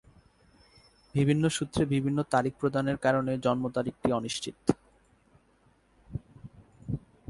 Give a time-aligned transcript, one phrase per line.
[1.15, 4.57] বিভিন্ন সূত্রে বিভিন্ন তারিখ প্রদানের কারণে জন্ম তারিখটি অনিশ্চিত।